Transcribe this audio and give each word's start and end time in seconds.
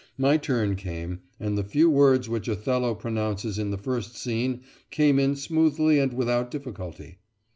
My 0.17 0.37
turn 0.37 0.75
came, 0.77 1.19
and 1.39 1.55
the 1.55 1.63
few 1.63 1.87
words 1.87 2.27
which 2.27 2.47
Othello 2.47 2.95
pronounces 2.95 3.59
in 3.59 3.69
the 3.69 3.77
first 3.77 4.17
scene 4.17 4.61
came 4.89 5.19
in 5.19 5.35
smoothly 5.35 5.99
and 5.99 6.11
without 6.11 6.49
difficulty. 6.49 7.19